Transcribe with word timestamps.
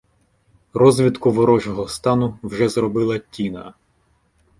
Розвідку 0.73 1.31
ворожого 1.31 1.87
стану 1.87 2.39
вже 2.43 2.69
зробила 2.69 3.19
Тіна. 3.19 3.73